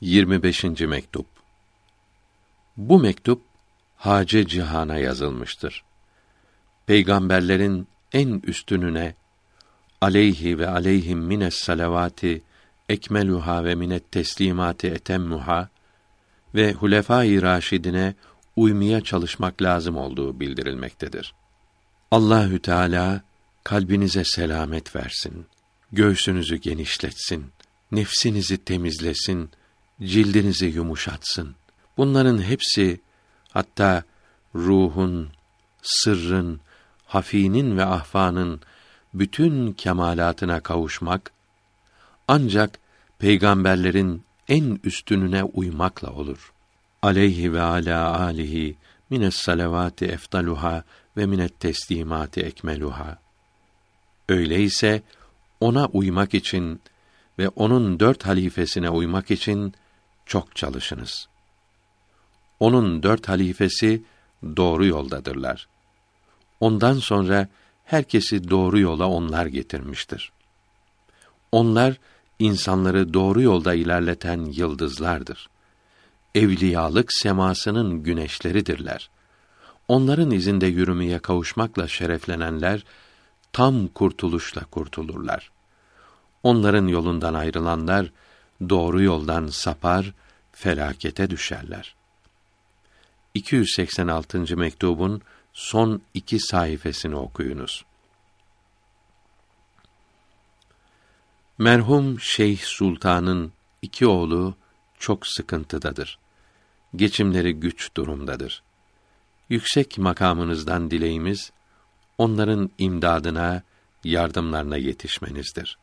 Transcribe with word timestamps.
25. 0.00 0.64
mektup. 0.64 1.26
Bu 2.76 2.98
mektup 2.98 3.42
Hacı 3.96 4.46
Cihan'a 4.46 4.98
yazılmıştır. 4.98 5.84
Peygamberlerin 6.86 7.86
en 8.12 8.40
üstününe 8.44 9.14
aleyhi 10.00 10.58
ve 10.58 10.68
aleyhim 10.68 11.18
mines 11.18 11.54
salavati 11.54 12.42
ekmeluha 12.88 13.64
ve 13.64 13.74
minet 13.74 14.12
teslimati 14.12 14.86
etemmuha 14.86 15.68
ve 16.54 16.72
hulefâ-i 16.72 17.42
raşidine 17.42 18.14
uymaya 18.56 19.00
çalışmak 19.00 19.62
lazım 19.62 19.96
olduğu 19.96 20.40
bildirilmektedir. 20.40 21.34
Allahü 22.10 22.62
Teala 22.62 23.22
kalbinize 23.64 24.24
selamet 24.24 24.96
versin. 24.96 25.46
Göğsünüzü 25.92 26.56
genişletsin. 26.56 27.46
Nefsinizi 27.92 28.64
temizlesin. 28.64 29.50
Cildinizi 30.02 30.66
yumuşatsın. 30.66 31.54
Bunların 31.96 32.42
hepsi 32.42 33.00
hatta 33.50 34.02
ruhun, 34.54 35.28
sırrın, 35.82 36.60
hafinin 37.06 37.76
ve 37.76 37.84
ahfanın 37.84 38.60
bütün 39.14 39.72
kemalatına 39.72 40.60
kavuşmak 40.60 41.32
ancak 42.28 42.78
peygamberlerin 43.18 44.22
en 44.48 44.80
üstününe 44.84 45.44
uymakla 45.44 46.12
olur. 46.12 46.52
Aleyhi 47.02 47.52
ve 47.52 47.60
ala 47.60 48.20
alihi 48.20 48.76
mines 49.10 49.34
salavati 49.34 50.04
eftaluha 50.04 50.84
ve 51.16 51.26
minet 51.26 51.60
teslimati 51.60 52.40
ekmeluha. 52.40 53.18
Öyleyse 54.28 55.02
ona 55.60 55.86
uymak 55.86 56.34
için 56.34 56.80
ve 57.38 57.48
onun 57.48 58.00
dört 58.00 58.26
halifesine 58.26 58.90
uymak 58.90 59.30
için 59.30 59.74
çok 60.26 60.56
çalışınız. 60.56 61.28
Onun 62.60 63.02
dört 63.02 63.28
halifesi 63.28 64.02
doğru 64.56 64.86
yoldadırlar. 64.86 65.68
Ondan 66.60 66.94
sonra 66.94 67.48
herkesi 67.84 68.50
doğru 68.50 68.80
yola 68.80 69.08
onlar 69.08 69.46
getirmiştir. 69.46 70.32
Onlar 71.52 71.96
insanları 72.38 73.14
doğru 73.14 73.42
yolda 73.42 73.74
ilerleten 73.74 74.44
yıldızlardır. 74.44 75.48
Evliyalık 76.34 77.12
semasının 77.12 78.02
güneşleridirler. 78.02 79.10
Onların 79.88 80.30
izinde 80.30 80.66
yürümeye 80.66 81.18
kavuşmakla 81.18 81.88
şereflenenler 81.88 82.84
tam 83.52 83.86
kurtuluşla 83.88 84.64
kurtulurlar. 84.64 85.50
Onların 86.42 86.86
yolundan 86.86 87.34
ayrılanlar 87.34 88.12
doğru 88.68 89.02
yoldan 89.02 89.46
sapar, 89.46 90.12
felakete 90.52 91.30
düşerler. 91.30 91.94
286. 93.34 94.56
mektubun 94.56 95.22
son 95.52 96.02
iki 96.14 96.40
sayfasını 96.40 97.20
okuyunuz. 97.20 97.84
Merhum 101.58 102.20
Şeyh 102.20 102.60
Sultan'ın 102.60 103.52
iki 103.82 104.06
oğlu 104.06 104.54
çok 104.98 105.26
sıkıntıdadır. 105.26 106.18
Geçimleri 106.96 107.54
güç 107.54 107.96
durumdadır. 107.96 108.62
Yüksek 109.48 109.98
makamınızdan 109.98 110.90
dileğimiz 110.90 111.52
onların 112.18 112.70
imdadına, 112.78 113.62
yardımlarına 114.04 114.76
yetişmenizdir. 114.76 115.78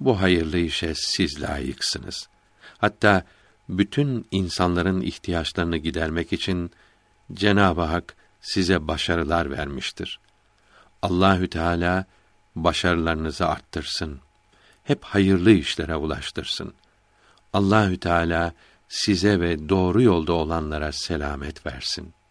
Bu 0.00 0.20
hayırlı 0.20 0.58
işe 0.58 0.92
siz 0.94 1.42
layıksınız. 1.42 2.28
Hatta 2.78 3.22
bütün 3.68 4.26
insanların 4.30 5.00
ihtiyaçlarını 5.00 5.76
gidermek 5.76 6.32
için 6.32 6.70
Cenab-ı 7.32 7.82
Hak 7.82 8.16
size 8.40 8.88
başarılar 8.88 9.50
vermiştir. 9.50 10.20
Allahü 11.02 11.48
Teala 11.48 12.04
başarılarınızı 12.54 13.46
arttırsın. 13.46 14.20
Hep 14.84 15.04
hayırlı 15.04 15.50
işlere 15.50 15.96
ulaştırsın. 15.96 16.74
Allahü 17.52 18.00
Teala 18.00 18.52
size 18.88 19.40
ve 19.40 19.68
doğru 19.68 20.02
yolda 20.02 20.32
olanlara 20.32 20.92
selamet 20.92 21.66
versin.'' 21.66 22.25